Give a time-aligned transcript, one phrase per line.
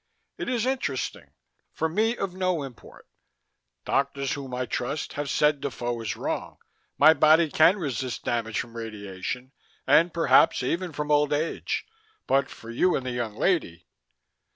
[0.39, 1.29] "It is interesting.
[1.73, 3.07] For me, of no import.
[3.85, 6.57] Doctors whom I trust have said Defoe is wrong;
[6.97, 9.51] my body can resist damage from radiation
[9.85, 11.85] and perhaps even from old age.
[12.25, 13.85] But for you and the young lady...."